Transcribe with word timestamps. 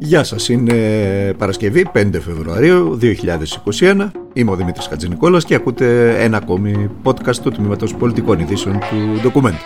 Γεια 0.00 0.24
σας, 0.24 0.48
είναι 0.48 0.74
Παρασκευή 1.38 1.86
5 1.94 2.10
Φεβρουαρίου 2.12 2.98
2021 3.80 4.10
Είμαι 4.32 4.50
ο 4.50 4.56
Δημήτρης 4.56 4.86
Χατζηνικόλας 4.86 5.44
και 5.44 5.54
ακούτε 5.54 6.16
ένα 6.22 6.36
ακόμη 6.36 6.90
podcast 7.02 7.36
του 7.36 7.50
Τμήματος 7.50 7.94
Πολιτικών 7.94 8.38
Ειδήσεων 8.38 8.78
του 8.78 9.20
Ντοκουμέντου 9.22 9.56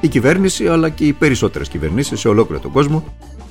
Η 0.00 0.08
κυβέρνηση 0.08 0.68
αλλά 0.68 0.88
και 0.88 1.04
οι 1.04 1.12
περισσότερες 1.12 1.68
κυβερνήσεις 1.68 2.20
σε 2.20 2.28
ολόκληρο 2.28 2.60
τον 2.60 2.72
κόσμο 2.72 3.04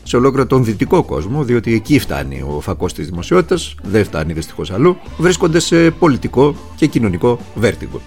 σε 0.04 0.16
ολόκληρο 0.18 0.48
τον 0.48 0.64
δυτικό 0.64 1.04
κόσμο, 1.04 1.44
διότι 1.44 1.74
εκεί 1.74 2.00
φτάνει 2.00 2.42
ο 2.42 2.60
φακός 2.60 2.94
της 2.94 3.10
δημοσιότητας, 3.10 3.76
δεν 3.84 4.04
φτάνει 4.04 4.34
δυστυχώς 4.34 4.72
αλλού, 4.72 4.98
βρίσκονται 5.18 5.60
σε 5.60 5.92
πολιτικό 5.92 6.56
και 6.76 6.88
κοινωνικό 6.88 7.40
βέρτιγκο. 7.56 8.02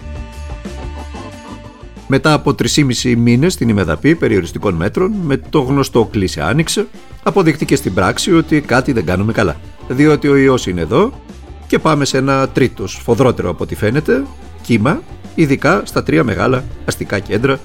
Μετά 2.07 2.33
από 2.33 2.55
3,5 2.75 3.15
μήνες 3.17 3.53
στην 3.53 3.69
ημεδαπή 3.69 4.15
περιοριστικών 4.15 4.73
μέτρων, 4.73 5.11
με 5.11 5.37
το 5.37 5.59
γνωστό 5.59 6.05
κλείσε 6.11 6.41
άνοιξε, 6.41 6.87
αποδείχτηκε 7.23 7.75
στην 7.75 7.93
πράξη 7.93 8.33
ότι 8.33 8.61
κάτι 8.61 8.91
δεν 8.91 9.05
κάνουμε 9.05 9.31
καλά. 9.31 9.55
Διότι 9.87 10.27
ο 10.27 10.35
ιός 10.35 10.67
είναι 10.67 10.81
εδώ 10.81 11.21
και 11.67 11.79
πάμε 11.79 12.05
σε 12.05 12.17
ένα 12.17 12.49
τρίτος, 12.49 12.91
σφοδρότερο 12.91 13.49
από 13.49 13.63
ό,τι 13.63 13.75
φαίνεται, 13.75 14.23
κύμα, 14.61 15.01
ειδικά 15.35 15.81
στα 15.85 16.03
τρία 16.03 16.23
μεγάλα 16.23 16.63
αστικά 16.85 17.19
κέντρα, 17.19 17.59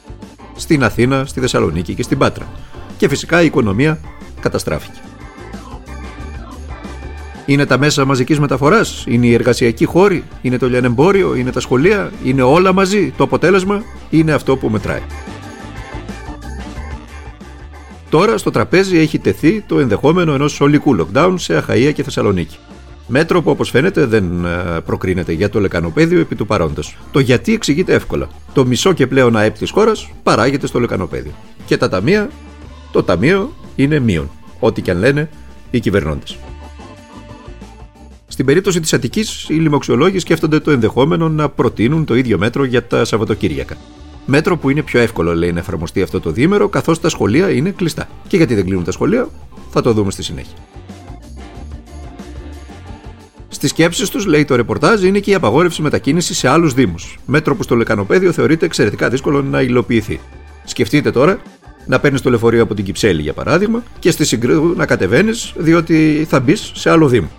στην 0.56 0.84
Αθήνα, 0.84 1.24
στη 1.24 1.40
Θεσσαλονίκη 1.40 1.94
και 1.94 2.02
στην 2.02 2.18
Πάτρα. 2.18 2.46
Και 2.96 3.08
φυσικά 3.08 3.42
η 3.42 3.46
οικονομία 3.46 3.98
καταστράφηκε. 4.40 5.00
Είναι 7.46 7.66
τα 7.66 7.78
μέσα 7.78 8.04
μαζικής 8.04 8.40
μεταφοράς, 8.40 9.04
είναι 9.08 9.26
οι 9.26 9.34
εργασιακοί 9.34 9.84
χώροι, 9.84 10.24
είναι 10.42 10.58
το 10.58 10.68
λιανεμπόριο, 10.68 11.34
είναι 11.34 11.50
τα 11.50 11.60
σχολεία, 11.60 12.10
είναι 12.24 12.42
όλα 12.42 12.72
μαζί; 12.72 13.12
Το 13.16 13.24
αποτέλεσμα 13.24 13.82
είναι 14.10 14.32
αυτό 14.32 14.56
που 14.56 14.68
μετράει. 14.68 15.02
Τώρα 18.10 18.38
στο 18.38 18.50
τραπέζι 18.50 18.98
έχει 18.98 19.18
τεθεί 19.18 19.60
το 19.60 19.78
ενδεχόμενο 19.78 20.34
ενός 20.34 20.60
ολικού 20.60 20.96
lockdown 20.98 21.34
σε 21.36 21.64
Αχαΐα 21.66 21.92
και 21.94 22.02
Θεσσαλονίκη. 22.02 22.56
Μέτρο 23.06 23.42
που 23.42 23.50
όπως 23.50 23.70
φαίνεται 23.70 24.04
δεν 24.06 24.44
ε, 24.44 24.80
προκρίνεται 24.80 25.32
για 25.32 25.50
το 25.50 25.60
λεκανοπέδιο 25.60 26.20
επί 26.20 26.34
του 26.34 26.46
παρόντος. 26.46 26.96
Το 27.10 27.18
γιατί 27.18 27.54
εξηγείται 27.54 27.94
εύκολα. 27.94 28.28
Το 28.52 28.66
μισό 28.66 28.92
και 28.92 29.06
πλέον 29.06 29.36
ΑΕΠ 29.36 29.58
της 29.58 29.70
χώρας 29.70 30.10
παράγεται 30.22 30.66
στο 30.66 30.80
λεκανοπέδιο. 30.80 31.32
Και 31.66 31.76
τα 31.76 31.88
ταμεία, 31.88 32.30
το 32.92 33.02
ταμείο 33.02 33.52
είναι 33.76 33.98
μείον. 33.98 34.30
Ό,τι 34.60 34.82
και 34.82 34.90
αν 34.90 34.98
λένε 34.98 35.28
οι 35.70 35.80
κυβερνώντες. 35.80 36.38
Στην 38.32 38.44
περίπτωση 38.44 38.80
της 38.80 38.92
Αττικής, 38.92 39.46
οι 39.48 39.54
λοιμοξιολόγοι 39.54 40.18
σκέφτονται 40.18 40.60
το 40.60 40.70
ενδεχόμενο 40.70 41.28
να 41.28 41.48
προτείνουν 41.48 42.04
το 42.04 42.14
ίδιο 42.14 42.38
μέτρο 42.38 42.64
για 42.64 42.86
τα 42.86 43.04
Σαββατοκύριακα. 43.04 43.76
Μέτρο 44.26 44.56
που 44.56 44.70
είναι 44.70 44.82
πιο 44.82 45.00
εύκολο, 45.00 45.34
λέει, 45.34 45.52
να 45.52 45.58
εφαρμοστεί 45.58 46.02
αυτό 46.02 46.20
το 46.20 46.30
διήμερο, 46.30 46.68
καθώς 46.68 47.00
τα 47.00 47.08
σχολεία 47.08 47.50
είναι 47.50 47.70
κλειστά. 47.70 48.08
Και 48.28 48.36
γιατί 48.36 48.54
δεν 48.54 48.64
κλείνουν 48.64 48.84
τα 48.84 48.92
σχολεία, 48.92 49.28
θα 49.70 49.80
το 49.80 49.92
δούμε 49.92 50.10
στη 50.10 50.22
συνέχεια. 50.22 50.56
Στις 53.48 53.70
σκέψεις 53.70 54.08
τους, 54.08 54.26
λέει 54.26 54.44
το 54.44 54.56
ρεπορτάζ, 54.56 55.02
είναι 55.02 55.18
και 55.18 55.30
η 55.30 55.34
απαγόρευση 55.34 55.82
μετακίνησης 55.82 56.38
σε 56.38 56.48
άλλους 56.48 56.74
Δήμους. 56.74 57.18
Μέτρο 57.26 57.56
που 57.56 57.62
στο 57.62 57.74
λεκανοπέδιο 57.74 58.32
θεωρείται 58.32 58.66
εξαιρετικά 58.66 59.08
δύσκολο 59.08 59.42
να 59.42 59.60
υλοποιηθεί. 59.60 60.20
Σκεφτείτε 60.64 61.10
τώρα 61.10 61.40
να 61.86 62.00
παίρνεις 62.00 62.20
το 62.20 62.30
λεωφορείο 62.30 62.62
από 62.62 62.74
την 62.74 62.84
Κυψέλη, 62.84 63.22
για 63.22 63.32
παράδειγμα, 63.32 63.82
και 63.98 64.10
στη 64.10 64.24
Συγκρού 64.24 64.74
να 64.76 64.86
κατεβαίνεις, 64.86 65.52
διότι 65.56 66.26
θα 66.28 66.40
μπεις 66.40 66.72
σε 66.74 66.90
άλλο 66.90 67.08
Δήμο. 67.08 67.30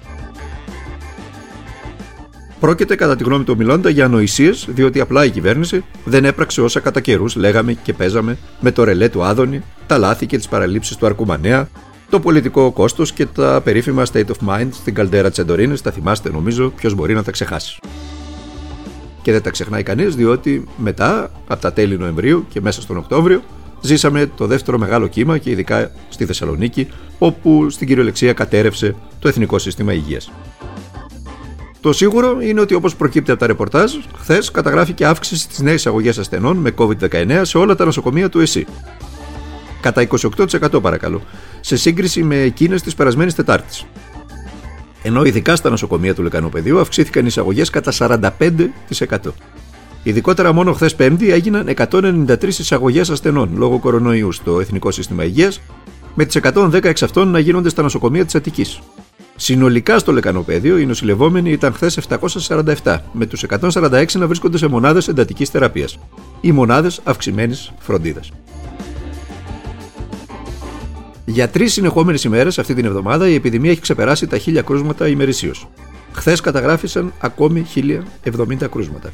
Πρόκειται, 2.63 2.95
κατά 2.95 3.15
τη 3.15 3.23
γνώμη 3.23 3.43
του 3.43 3.55
Μιλώντα, 3.57 3.89
για 3.89 4.05
ανοησίες, 4.05 4.67
διότι 4.69 4.99
απλά 4.99 5.25
η 5.25 5.29
κυβέρνηση 5.29 5.83
δεν 6.03 6.25
έπραξε 6.25 6.61
όσα 6.61 6.79
κατά 6.79 6.99
καιρούς 6.99 7.35
λέγαμε 7.35 7.73
και 7.73 7.93
παίζαμε 7.93 8.37
με 8.59 8.71
το 8.71 8.83
ρελέ 8.83 9.09
του 9.09 9.23
Άδωνη, 9.23 9.63
τα 9.87 9.97
λάθη 9.97 10.25
και 10.25 10.37
τις 10.37 10.47
παραλήψεις 10.47 10.95
του 10.95 11.05
Αρκουμανέα, 11.05 11.69
το 12.09 12.19
πολιτικό 12.19 12.71
κόστος 12.71 13.11
και 13.11 13.25
τα 13.25 13.61
περίφημα 13.63 14.03
state 14.13 14.25
of 14.25 14.49
mind 14.49 14.67
στην 14.71 14.93
καλτέρα 14.93 15.31
Τσεντορίνης. 15.31 15.81
Τα 15.81 15.91
θυμάστε, 15.91 16.29
νομίζω, 16.29 16.69
ποιος 16.69 16.93
μπορεί 16.93 17.13
να 17.13 17.23
τα 17.23 17.31
ξεχάσει. 17.31 17.79
Και 19.21 19.31
δεν 19.31 19.41
τα 19.41 19.49
ξεχνάει 19.49 19.83
κανείς, 19.83 20.15
διότι 20.15 20.67
μετά, 20.77 21.31
από 21.47 21.61
τα 21.61 21.73
τέλη 21.73 21.97
Νοεμβρίου 21.97 22.45
και 22.49 22.61
μέσα 22.61 22.81
στον 22.81 22.97
Οκτώβριο, 22.97 23.41
ζήσαμε 23.81 24.31
το 24.37 24.47
δεύτερο 24.47 24.77
μεγάλο 24.77 25.07
κύμα 25.07 25.37
και 25.37 25.49
ειδικά 25.49 25.91
στη 26.09 26.25
Θεσσαλονίκη, 26.25 26.87
όπου 27.17 27.69
στην 27.69 27.87
κυριολεξία 27.87 28.33
κατέρευσε 28.33 28.95
το 29.19 29.27
Εθνικό 29.27 29.59
Σύστημα 29.59 29.93
Υγείας. 29.93 30.31
Το 31.83 31.93
σίγουρο 31.93 32.37
είναι 32.41 32.61
ότι 32.61 32.73
όπως 32.73 32.95
προκύπτει 32.95 33.31
από 33.31 33.39
τα 33.39 33.47
ρεπορτάζ, 33.47 33.93
χθες 34.17 34.51
καταγράφηκε 34.51 35.05
αύξηση 35.05 35.47
τη 35.47 35.63
νέα 35.63 35.73
εισαγωγή 35.73 36.09
ασθενών 36.09 36.57
με 36.57 36.71
COVID-19 36.77 37.41
σε 37.41 37.57
όλα 37.57 37.75
τα 37.75 37.85
νοσοκομεία 37.85 38.29
του 38.29 38.39
ΕΣΥ. 38.39 38.65
Κατά 39.81 40.01
28% 40.01 40.81
παρακαλώ, 40.81 41.21
σε 41.61 41.75
σύγκριση 41.77 42.23
με 42.23 42.41
εκείνες 42.41 42.81
της 42.81 42.95
περασμένης 42.95 43.35
Τετάρτης. 43.35 43.85
Ενώ 45.01 45.23
ειδικά 45.23 45.55
στα 45.55 45.69
νοσοκομεία 45.69 46.15
του 46.15 46.23
Λεκανοπεδίου 46.23 46.79
αυξήθηκαν 46.79 47.23
οι 47.23 47.27
εισαγωγές 47.29 47.69
κατά 47.69 47.91
45%. 47.91 49.33
Ειδικότερα, 50.03 50.51
μόνο 50.53 50.73
χθες 50.73 50.95
Πέμπτη 50.95 51.31
έγιναν 51.31 51.67
193 51.67 52.59
εισαγωγές 52.59 53.09
ασθενών 53.09 53.49
λόγω 53.55 53.79
κορονοϊού 53.79 54.31
στο 54.31 54.59
Εθνικό 54.59 54.91
Σύστημα 54.91 55.23
Υγείας, 55.23 55.61
με 56.15 56.25
τις 56.25 56.35
110 56.35 56.89
εξ 56.89 57.03
αυτών 57.03 57.27
να 57.27 57.39
γίνονται 57.39 57.69
στα 57.69 57.81
νοσοκομεία 57.81 58.25
της 58.25 58.35
Αττικής. 58.35 58.79
Συνολικά 59.35 59.99
στο 59.99 60.11
λεκανοπέδιο 60.11 60.77
οι 60.77 60.85
νοσηλευόμενοι 60.85 61.51
ήταν 61.51 61.73
χθες 61.73 61.99
747, 62.83 62.97
με 63.11 63.25
τους 63.25 63.43
146 63.43 64.05
να 64.13 64.27
βρίσκονται 64.27 64.57
σε 64.57 64.67
μονάδες 64.67 65.07
εντατικής 65.07 65.49
θεραπείας 65.49 65.99
ή 66.41 66.51
μονάδες 66.51 67.01
αυξημένης 67.03 67.71
φροντίδας. 67.79 68.31
Για 71.25 71.49
τρεις 71.49 71.73
συνεχόμενες 71.73 72.23
ημέρες 72.23 72.59
αυτή 72.59 72.73
την 72.73 72.85
εβδομάδα 72.85 73.27
η 73.27 73.33
επιδημία 73.33 73.71
έχει 73.71 73.81
ξεπεράσει 73.81 74.27
τα 74.27 74.37
1000 74.37 74.61
κρούσματα 74.63 75.07
ημερησίως. 75.07 75.67
Χθες 76.11 76.41
καταγράφησαν 76.41 77.13
ακόμη 77.19 77.65
1070 78.23 78.67
κρούσματα. 78.69 79.11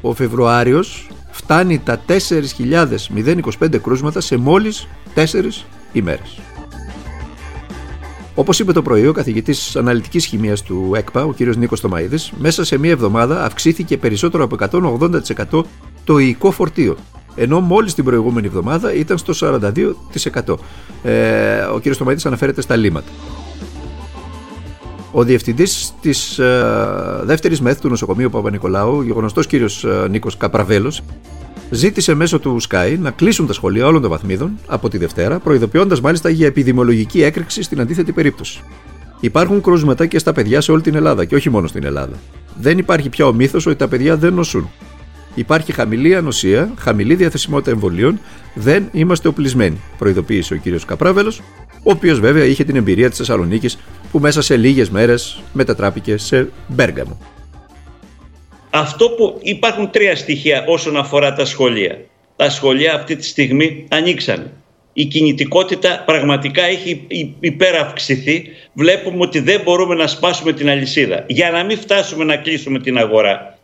Ο 0.00 0.14
Φεβρουάριος 0.14 1.08
φτάνει 1.30 1.78
τα 1.78 2.00
4.025 2.06 3.78
κρούσματα 3.78 4.20
σε 4.20 4.36
μόλις 4.36 4.88
4 5.14 5.66
ημέρες. 5.92 6.38
Όπως 8.34 8.58
είπε 8.58 8.72
το 8.72 8.82
πρωί 8.82 9.06
ο 9.06 9.12
καθηγητής 9.12 9.76
αναλυτικής 9.76 10.26
χημίας 10.26 10.62
του 10.62 10.92
ΕΚΠΑ, 10.96 11.24
ο 11.24 11.32
κ. 11.32 11.40
Νίκος 11.40 11.80
Τωμαίδη, 11.80 12.18
μέσα 12.38 12.64
σε 12.64 12.78
μία 12.78 12.90
εβδομάδα 12.90 13.44
αυξήθηκε 13.44 13.96
περισσότερο 13.96 14.44
από 14.44 14.56
180% 15.50 15.62
το 16.04 16.18
υλικό 16.18 16.50
φορτίο. 16.50 16.96
Ενώ 17.34 17.60
μόλις 17.60 17.94
την 17.94 18.04
προηγούμενη 18.04 18.46
εβδομάδα 18.46 18.94
ήταν 18.94 19.18
στο 19.18 19.32
42%. 19.34 20.56
Ε, 21.02 21.60
ο 21.60 21.80
κ. 21.82 21.96
Τωμαίδη 21.96 22.22
αναφέρεται 22.24 22.60
στα 22.60 22.76
λίμματα. 22.76 23.10
Ο 25.12 25.24
διευθυντής 25.24 25.92
της 26.00 26.38
ε, 26.38 26.64
δεύτερης 27.22 27.60
μεθ 27.60 27.80
του 27.80 27.88
νοσοκομείου 27.88 28.30
Παπα-Νικολάου, 28.30 29.06
ο 29.10 29.14
γνωστό 29.14 29.40
κ. 29.40 29.52
Νίκος 30.10 30.36
Καπραβέλος, 30.36 31.02
ζήτησε 31.74 32.14
μέσω 32.14 32.38
του 32.38 32.60
Sky 32.68 32.96
να 33.00 33.10
κλείσουν 33.10 33.46
τα 33.46 33.52
σχολεία 33.52 33.86
όλων 33.86 34.00
των 34.00 34.10
βαθμίδων 34.10 34.58
από 34.66 34.88
τη 34.88 34.98
Δευτέρα, 34.98 35.38
προειδοποιώντας 35.38 36.00
μάλιστα 36.00 36.28
για 36.28 36.46
επιδημιολογική 36.46 37.22
έκρηξη 37.22 37.62
στην 37.62 37.80
αντίθετη 37.80 38.12
περίπτωση. 38.12 38.60
Υπάρχουν 39.20 39.62
κρούσματα 39.62 40.06
και 40.06 40.18
στα 40.18 40.32
παιδιά 40.32 40.60
σε 40.60 40.72
όλη 40.72 40.82
την 40.82 40.94
Ελλάδα 40.94 41.24
και 41.24 41.34
όχι 41.34 41.50
μόνο 41.50 41.66
στην 41.66 41.84
Ελλάδα. 41.84 42.16
Δεν 42.60 42.78
υπάρχει 42.78 43.08
πια 43.08 43.26
ο 43.26 43.32
μύθος 43.32 43.66
ότι 43.66 43.76
τα 43.76 43.88
παιδιά 43.88 44.16
δεν 44.16 44.34
νοσούν. 44.34 44.70
Υπάρχει 45.34 45.72
χαμηλή 45.72 46.16
ανοσία, 46.16 46.72
χαμηλή 46.78 47.14
διαθεσιμότητα 47.14 47.70
εμβολίων, 47.70 48.20
δεν 48.54 48.88
είμαστε 48.92 49.28
οπλισμένοι, 49.28 49.80
προειδοποίησε 49.98 50.54
ο 50.54 50.56
κ. 50.56 50.84
Καπράβελος, 50.86 51.42
ο 51.82 51.90
οποίος 51.90 52.20
βέβαια 52.20 52.44
είχε 52.44 52.64
την 52.64 52.76
εμπειρία 52.76 53.08
της 53.08 53.18
Θεσσαλονίκης 53.18 53.78
που 54.10 54.18
μέσα 54.18 54.42
σε 54.42 54.56
λίγες 54.56 54.90
μέρες 54.90 55.42
μετατράπηκε 55.52 56.16
σε 56.16 56.50
Μπέργαμο. 56.68 57.18
Αυτό 58.74 59.10
που 59.10 59.38
υπάρχουν 59.42 59.90
τρία 59.90 60.16
στοιχεία 60.16 60.64
όσον 60.66 60.96
αφορά 60.96 61.32
τα 61.32 61.44
σχολεία. 61.44 61.98
Τα 62.36 62.50
σχολεία 62.50 62.94
αυτή 62.94 63.16
τη 63.16 63.24
στιγμή 63.24 63.86
ανοίξαν. 63.90 64.50
Η 64.92 65.04
κινητικότητα 65.04 66.02
πραγματικά 66.06 66.62
έχει 66.62 67.06
υπεραυξηθεί. 67.40 68.44
Βλέπουμε 68.72 69.20
ότι 69.20 69.38
δεν 69.40 69.60
μπορούμε 69.60 69.94
να 69.94 70.06
σπάσουμε 70.06 70.52
την 70.52 70.68
αλυσίδα. 70.68 71.24
Για 71.28 71.50
να 71.50 71.64
μην 71.64 71.78
φτάσουμε 71.78 72.24
να 72.24 72.36
κλείσουμε 72.36 72.78
την 72.78 72.98
αγορά. 72.98 73.58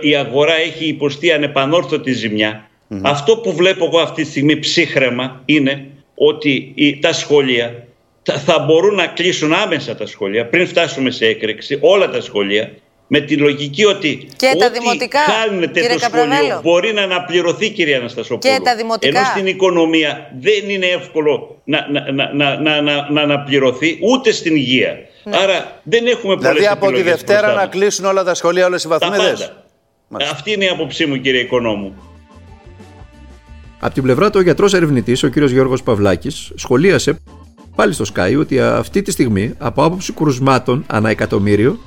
Η, 0.00 0.16
αγορά 0.16 0.54
έχει 0.54 0.86
υποστεί 0.86 1.32
ανεπανόρθωτη 1.32 2.14
Αυτό 3.02 3.36
που 3.36 3.52
βλέπω 3.52 3.84
εγώ 3.84 3.98
αυτή 3.98 4.22
τη 4.22 4.28
στιγμή 4.28 4.58
ψύχρεμα 4.58 5.42
είναι 5.44 5.86
ότι 6.14 6.74
τα 7.00 7.12
σχολεία 7.12 7.86
θα 8.22 8.58
μπορούν 8.58 8.94
να 8.94 9.06
κλείσουν 9.06 9.52
άμεσα 9.52 9.94
τα 9.94 10.06
σχολεία 10.06 10.46
πριν 10.46 10.66
φτάσουμε 10.66 11.10
σε 11.10 11.26
έκρηξη 11.26 11.78
όλα 11.80 12.10
τα 12.10 12.20
σχολεία 12.20 12.70
με 13.12 13.20
τη 13.20 13.36
λογική 13.36 13.84
ότι 13.84 14.28
και 14.36 14.46
ό,τι 14.46 14.58
τα 14.58 14.70
δημοτικά, 14.70 15.18
χάνεται 15.20 15.80
το 15.80 15.98
σχολείο 15.98 16.60
μπορεί 16.62 16.92
να 16.92 17.02
αναπληρωθεί 17.02 17.70
κυρία 17.70 17.96
Αναστασοπούλου. 17.98 18.54
Και 18.54 18.60
τα 18.62 18.76
δημοτικά. 18.76 19.18
Ενώ 19.18 19.28
στην 19.28 19.46
οικονομία 19.46 20.30
δεν 20.40 20.68
είναι 20.68 20.86
εύκολο 20.86 21.60
να, 21.64 21.86
να, 21.90 22.12
να, 22.12 22.56
να, 22.56 22.80
να, 22.80 23.10
να 23.10 23.22
αναπληρωθεί 23.22 23.98
ούτε 24.12 24.32
στην 24.32 24.56
υγεία. 24.56 24.96
Ναι. 25.24 25.36
Άρα 25.36 25.80
δεν 25.82 26.06
έχουμε 26.06 26.34
πολλές 26.34 26.52
Δηλαδή 26.52 26.66
από 26.66 26.92
τη 26.92 27.02
Δευτέρα 27.02 27.54
να 27.54 27.66
κλείσουν 27.66 28.04
όλα 28.04 28.24
τα 28.24 28.34
σχολεία, 28.34 28.66
όλες 28.66 28.84
οι 28.84 28.88
βαθμίδες; 28.88 29.52
Αυτή 30.30 30.52
είναι 30.52 30.64
η 30.64 30.68
άποψή 30.68 31.06
μου 31.06 31.16
κύριε 31.16 31.40
Οικονόμου. 31.40 31.94
Από 33.80 33.94
την 33.94 34.02
πλευρά 34.02 34.30
του, 34.30 34.36
ο 34.38 34.42
γιατρός 34.42 34.74
ερευνητής, 34.74 35.22
ο 35.22 35.30
κ. 35.30 35.38
Γιώργος 35.38 35.82
Παυλάκης, 35.82 36.52
σχολίασε 36.54 37.18
πάλι 37.74 37.92
στο 37.92 38.04
Sky 38.14 38.38
ότι 38.38 38.60
αυτή 38.60 39.02
τη 39.02 39.10
στιγμή, 39.10 39.54
από 39.58 39.84
άποψη 39.84 40.12
κρουσμάτων 40.12 40.84
ανά 40.86 41.10
εκατομμύριο, 41.10 41.78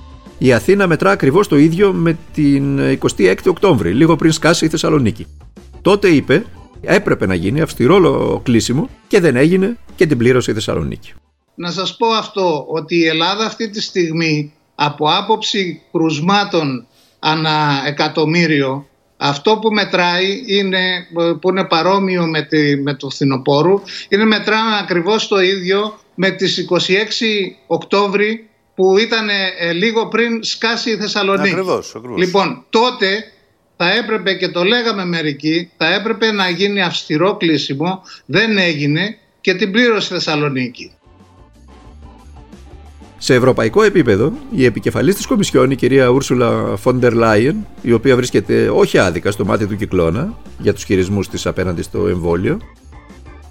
η 0.44 0.54
Αθήνα 0.54 0.88
μετρά 0.88 1.12
ακριβώς 1.12 1.48
το 1.48 1.58
ίδιο 1.58 1.94
με 1.94 2.18
την 2.34 2.80
26η 3.00 3.48
Οκτώβρη, 3.48 3.94
λίγο 3.94 4.16
πριν 4.16 4.32
σκάσει 4.32 4.66
η 4.66 4.70
Θεσσαλονίκη. 4.70 5.28
Τότε 5.82 6.08
είπε 6.08 6.46
έπρεπε 6.82 7.26
να 7.26 7.34
γίνει 7.34 7.62
αυστηρό 7.62 8.42
κλείσιμο 8.44 8.90
και 9.08 9.20
δεν 9.20 9.36
έγινε 9.36 9.78
και 9.96 10.06
την 10.06 10.18
πλήρωσε 10.18 10.52
η 10.52 10.54
Θεσσαλονίκη. 10.54 11.14
Να 11.56 11.72
σας 11.72 11.96
πω 11.98 12.08
αυτό, 12.08 12.66
ότι 12.68 12.96
η 12.96 13.08
Ελλάδα 13.08 13.46
αυτή 13.46 13.70
τη 13.70 13.82
στιγμή 13.82 14.54
από 14.76 15.06
άποψη 15.10 15.82
κρουσμάτων 15.92 16.86
ανά 17.20 17.84
εκατομμύριο 17.86 18.88
αυτό 19.18 19.58
που 19.58 19.70
μετράει 19.70 20.44
είναι, 20.48 21.08
που 21.42 21.50
είναι 21.50 21.66
παρόμοιο 21.66 22.28
με, 22.28 22.42
τη, 22.42 22.82
με 22.82 22.94
το 22.94 23.10
φθινοπόρου 23.10 23.82
είναι 24.10 24.26
μετράμε 24.26 24.78
ακριβώς 24.82 25.28
το 25.28 25.42
ίδιο 25.42 26.00
με 26.16 26.30
τις 26.30 26.68
26 26.70 26.76
Οκτώβρη 27.68 28.48
που 28.76 28.98
ήταν 28.98 29.30
ε, 29.30 29.72
λίγο 29.72 30.08
πριν 30.08 30.44
σκάσει 30.44 30.92
η 30.92 30.98
Θεσσαλονίκη. 30.98 31.50
Ακριβώς, 31.50 31.96
ακριβώς. 31.96 32.20
Λοιπόν, 32.20 32.66
τότε 32.70 33.24
θα 33.78 33.92
έπρεπε 33.92 34.34
και 34.34 34.48
το 34.48 34.64
λέγαμε 34.64 35.06
μερικοί, 35.06 35.72
θα 35.78 35.94
έπρεπε 35.94 36.32
να 36.32 36.50
γίνει 36.50 36.82
αυστηρό 36.82 37.38
κλείσιμο, 37.38 38.02
δεν 38.26 38.58
έγινε 38.58 39.18
και 39.42 39.54
την 39.54 39.72
πλήρωσε 39.72 40.14
η 40.14 40.18
Θεσσαλονίκη. 40.18 40.92
Σε 43.18 43.34
ευρωπαϊκό 43.34 43.84
επίπεδο, 43.84 44.34
η 44.56 44.66
επικεφαλής 44.66 45.16
της 45.16 45.26
Κομισιόν, 45.26 45.72
η 45.72 45.76
κυρία 45.76 46.08
Ούρσουλα 46.08 46.76
Φόντερ 46.76 47.14
Λάιεν, 47.14 47.68
η 47.82 47.92
οποία 47.92 48.16
βρίσκεται 48.16 48.70
όχι 48.70 48.98
άδικα 48.98 49.32
στο 49.32 49.46
μάτι 49.46 49.68
του 49.68 49.76
κυκλώνα 49.76 50.38
για 50.58 50.74
τους 50.74 50.84
χειρισμούς 50.84 51.30
της 51.30 51.46
απέναντι 51.46 51.82
στο 51.82 52.08
εμβόλιο, 52.08 52.60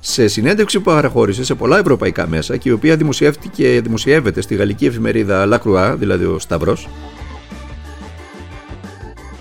σε 0.05 0.29
συνέντευξη 0.29 0.79
που 0.79 0.85
παραχώρησε 0.85 1.45
σε 1.45 1.55
πολλά 1.55 1.79
ευρωπαϊκά 1.79 2.29
μέσα 2.29 2.57
και 2.57 2.69
η 2.69 2.73
οποία 2.73 2.97
δημοσιεύτηκε, 2.97 3.81
δημοσιεύεται 3.83 4.41
στη 4.41 4.55
γαλλική 4.55 4.87
εφημερίδα 4.87 5.49
La 5.49 5.59
Croix, 5.59 5.95
δηλαδή 5.99 6.25
ο 6.25 6.39
Σταυρός, 6.39 6.89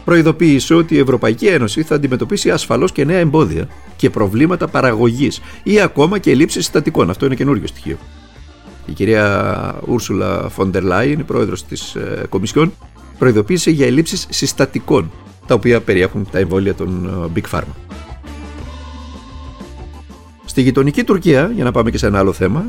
προειδοποίησε 0.06 0.74
ότι 0.74 0.96
η 0.96 1.00
Ευρωπαϊκή 1.00 1.46
Ένωση 1.46 1.84
θα 1.84 1.96
αντιμετωπίσει 1.96 2.52
ασφαλώς 2.52 2.92
και 2.92 3.06
νέα 3.06 3.18
εμπόδια 3.18 3.68
και 3.96 4.10
προβλήματα 4.10 4.68
παραγωγής 4.68 5.42
ή 5.64 5.80
ακόμα 5.80 6.20
και 6.20 6.32
ελλείψει 6.32 6.62
συστατικών. 6.62 7.10
Αυτό 7.10 7.26
είναι 7.26 7.36
καινούριο 7.36 7.68
στοιχείο. 7.68 7.98
Η 8.86 8.92
κυρία 8.92 9.76
Ούρσουλα 9.88 10.50
Φοντερ 10.50 10.84
Λάιν, 10.84 11.20
η 11.20 11.24
πρόεδρος 11.24 11.66
της 11.66 11.96
ε, 11.96 12.26
Κομισιόν, 12.30 12.74
προειδοποίησε 13.18 13.72
για 13.72 13.86
ελλείψει 13.86 14.18
συστατικών, 14.30 15.12
τα 15.48 15.54
οποία 15.54 15.82
περιέχουν 15.82 16.28
τα 16.32 16.40
εμβόλια 16.40 16.74
των 16.76 17.06
ε, 17.36 17.40
Big 17.40 17.58
Pharma. 17.58 17.91
Στη 20.52 20.62
γειτονική 20.62 21.04
Τουρκία, 21.04 21.52
για 21.56 21.64
να 21.64 21.72
πάμε 21.72 21.92
και 21.92 21.98
σε 21.98 22.08
ένα 22.08 22.20
άλλο 22.20 22.34
θέμα, 22.34 22.66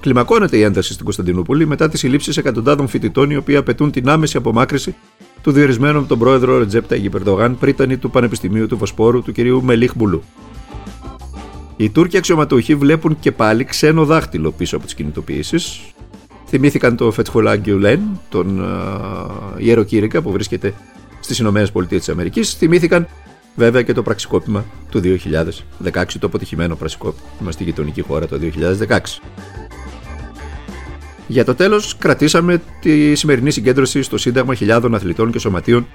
κλιμακώνεται 0.00 0.56
η 0.56 0.62
ένταση 0.62 0.92
στην 0.92 1.04
Κωνσταντινούπολη 1.04 1.66
μετά 1.66 1.88
τις 1.88 2.00
συλλήψει 2.00 2.32
εκατοντάδων 2.36 2.88
φοιτητών 2.88 3.30
οι 3.30 3.36
οποίοι 3.36 3.56
απαιτούν 3.56 3.90
την 3.90 4.08
άμεση 4.08 4.36
απομάκρυση 4.36 4.94
του 5.42 5.52
διορισμένου 5.52 5.98
από 5.98 6.08
τον 6.08 6.18
πρόεδρο 6.18 6.58
Ρετζέπτα 6.58 6.94
Αγιπερδογάν 6.94 7.58
πρίτανη 7.58 7.96
του 7.96 8.10
Πανεπιστημίου 8.10 8.66
του 8.66 8.76
Βοσπόρου 8.76 9.22
του 9.22 9.32
κυρίου 9.32 9.62
Μελίχ 9.62 9.92
Μπουλού. 9.96 10.22
Οι 11.76 11.90
Τούρκοι 11.90 12.16
αξιωματούχοι 12.16 12.74
βλέπουν 12.74 13.18
και 13.20 13.32
πάλι 13.32 13.64
ξένο 13.64 14.04
δάχτυλο 14.04 14.50
πίσω 14.52 14.76
από 14.76 14.84
τις 14.84 14.94
κινητοποιήσεις. 14.94 15.80
Θυμήθηκαν 16.46 16.96
το 16.96 17.10
Φετχολά 17.10 17.56
Γκιουλέν, 17.56 18.00
τον 18.28 18.60
uh, 18.60 19.60
ιεροκήρυκα 19.60 20.22
που 20.22 20.30
βρίσκεται 20.30 20.74
στις 21.20 21.38
Ηνωμένες 21.38 21.72
Πολιτείες 21.72 22.00
της 22.00 22.08
Αμερικής. 22.08 22.54
Θυμήθηκαν 22.54 23.06
βέβαια 23.56 23.82
και 23.82 23.92
το 23.92 24.02
πραξικόπημα 24.02 24.64
του 24.90 25.00
2016, 25.02 26.04
το 26.18 26.26
αποτυχημένο 26.26 26.76
πραξικόπημα 26.76 27.50
στη 27.50 27.64
γειτονική 27.64 28.00
χώρα 28.00 28.26
το 28.26 28.38
2016. 28.88 28.98
Για 31.26 31.44
το 31.44 31.54
τέλος, 31.54 31.96
κρατήσαμε 31.98 32.62
τη 32.80 33.14
σημερινή 33.14 33.50
συγκέντρωση 33.50 34.02
στο 34.02 34.18
Σύνταγμα 34.18 34.54
χιλιάδων 34.54 34.94
αθλητών 34.94 35.30
και 35.30 35.38
σωματείων, 35.38 35.86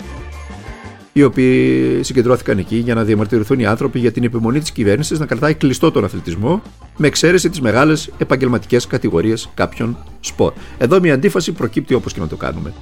οι 1.14 1.24
οποίοι 1.24 2.04
συγκεντρώθηκαν 2.04 2.58
εκεί 2.58 2.76
για 2.76 2.96
να 2.96 3.04
διαμαρτυρηθούν 3.04 3.60
οι 3.60 3.66
άνθρωποι 3.66 4.00
για 4.00 4.12
την 4.12 4.24
επιμονή 4.24 4.60
της 4.60 4.72
κυβέρνησης 4.72 5.20
να 5.20 5.26
κρατάει 5.26 5.54
κλειστό 5.54 5.92
τον 5.92 6.04
αθλητισμό, 6.04 6.62
με 6.98 7.08
εξαίρεση 7.08 7.50
τις 7.50 7.62
μεγάλες 7.62 8.10
επαγγελματικές 8.18 8.88
κατηγορίες 8.88 9.50
κάποιων 9.54 9.98
σπορ. 10.20 10.54
Εδώ 10.78 11.00
μια 11.00 11.14
αντίφαση 11.14 11.52
προκύπτει 11.52 11.94
όπως 11.94 12.14
και 12.14 12.20
να 12.20 12.28
το 12.28 12.36
κάνουμε. 12.36 12.74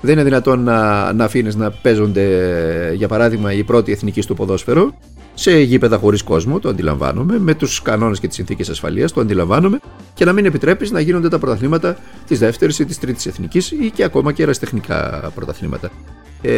Δεν 0.00 0.12
είναι 0.12 0.24
δυνατόν 0.24 0.62
να, 0.62 1.12
να 1.12 1.24
αφήνεις 1.24 1.54
να 1.54 1.70
παίζονται, 1.70 2.24
για 2.94 3.08
παράδειγμα, 3.08 3.52
οι 3.52 3.62
πρώτοι 3.62 3.92
εθνικοί 3.92 4.20
στο 4.20 4.34
ποδόσφαιρο 4.34 4.94
σε 5.34 5.58
γήπεδα 5.58 5.96
χωρίς 5.96 6.22
κόσμο, 6.22 6.58
το 6.58 6.68
αντιλαμβάνομαι, 6.68 7.38
με 7.38 7.54
τους 7.54 7.82
κανόνες 7.82 8.20
και 8.20 8.26
τις 8.26 8.36
συνθήκες 8.36 8.68
ασφαλείας, 8.68 9.12
το 9.12 9.20
αντιλαμβάνομαι, 9.20 9.80
και 10.14 10.24
να 10.24 10.32
μην 10.32 10.44
επιτρέπεις 10.44 10.90
να 10.90 11.00
γίνονται 11.00 11.28
τα 11.28 11.38
πρωταθλήματα 11.38 11.96
της 12.26 12.38
δεύτερης 12.38 12.78
ή 12.78 12.84
της 12.84 12.98
τρίτης 12.98 13.26
εθνικής 13.26 13.70
ή 13.70 13.90
και 13.94 14.04
ακόμα 14.04 14.32
και 14.32 14.42
ερασιτεχνικά 14.42 15.30
πρωταθλήματα. 15.34 15.90
Ε, 16.42 16.52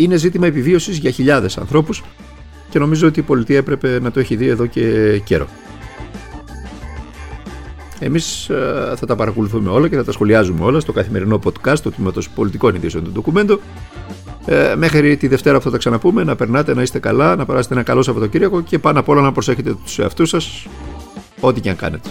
είναι 0.00 0.16
ζήτημα 0.16 0.46
επιβίωσης 0.46 0.96
για 0.96 1.10
χιλιάδες 1.10 1.58
ανθρώπους 1.58 2.02
και 2.70 2.78
νομίζω 2.78 3.06
ότι 3.06 3.20
η 3.20 3.22
πολιτεία 3.22 3.56
έπρεπε 3.56 4.00
να 4.00 4.10
το 4.10 4.20
έχει 4.20 4.36
δει 4.36 4.46
εδώ 4.46 4.66
και 4.66 5.18
καιρό. 5.24 5.48
Εμείς 8.04 8.48
ε, 8.48 8.92
θα 8.96 9.06
τα 9.06 9.16
παρακολουθούμε 9.16 9.70
όλα 9.70 9.88
και 9.88 9.96
θα 9.96 10.04
τα 10.04 10.12
σχολιάζουμε 10.12 10.64
όλα 10.64 10.80
στο 10.80 10.92
καθημερινό 10.92 11.40
podcast 11.44 11.78
του 11.82 11.90
τμήματο 11.90 12.20
πολιτικών 12.34 12.74
ειδήσεων 12.74 13.04
του 13.04 13.10
ντοκουμέντου 13.10 13.60
ε, 14.46 14.74
μέχρι 14.76 15.16
τη 15.16 15.28
Δευτέρα 15.28 15.58
που 15.58 15.64
θα 15.64 15.70
τα 15.70 15.78
ξαναπούμε, 15.78 16.24
να 16.24 16.36
περνάτε, 16.36 16.74
να 16.74 16.82
είστε 16.82 16.98
καλά, 16.98 17.36
να 17.36 17.46
περάσετε 17.46 17.74
ένα 17.74 17.82
καλό 17.82 18.02
Σαββατοκύριακο 18.02 18.60
και 18.60 18.78
πάνω 18.78 18.98
απ' 18.98 19.08
όλα 19.08 19.20
να 19.20 19.32
προσέχετε 19.32 19.74
τους 19.84 19.98
εαυτούς 19.98 20.28
σας, 20.28 20.66
ό,τι 21.40 21.60
και 21.60 21.70
αν 21.70 21.76
κάνετε. 21.76 22.08